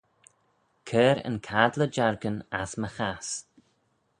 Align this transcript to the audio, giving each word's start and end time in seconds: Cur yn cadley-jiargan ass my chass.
Cur 0.89 1.17
yn 1.29 1.37
cadley-jiargan 1.47 2.37
ass 2.59 2.71
my 2.81 2.89
chass. 2.97 3.29